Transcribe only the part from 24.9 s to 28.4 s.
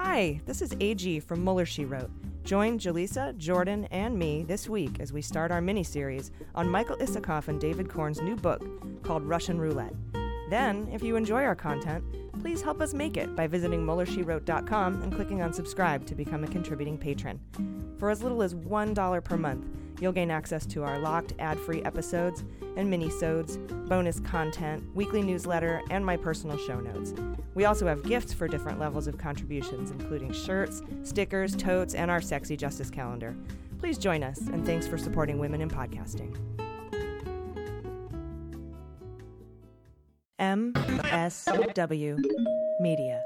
weekly newsletter, and my personal show notes. We also have gifts